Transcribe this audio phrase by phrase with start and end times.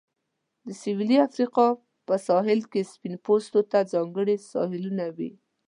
[0.65, 1.67] د سویلي افریقا
[2.07, 5.31] په ساحل کې سپین پوستو ته ځانګړي ساحلونه وې.